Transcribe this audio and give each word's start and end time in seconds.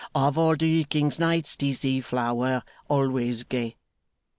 Of 0.15 0.35
all 0.35 0.55
the 0.55 0.83
king's 0.85 1.19
knights 1.19 1.55
'tis 1.55 1.77
the 1.81 2.01
flower, 2.01 2.63
Always 2.89 3.43
gay! 3.43 3.75